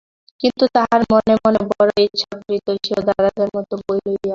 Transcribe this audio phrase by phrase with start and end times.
[0.41, 4.29] কিন্তু তাহার মনে মনে বড়ো ইচ্ছা করিত, সেও দাদাদের মতো বই লইয়া পড়ে।